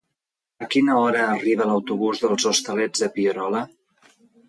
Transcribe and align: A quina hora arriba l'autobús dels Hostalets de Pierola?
A 0.65 0.69
quina 0.75 0.95
hora 1.01 1.27
arriba 1.35 1.69
l'autobús 1.73 2.25
dels 2.25 2.51
Hostalets 2.53 3.07
de 3.07 3.15
Pierola? 3.19 3.67